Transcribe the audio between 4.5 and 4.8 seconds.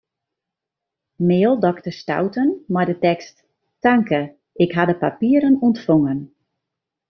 ik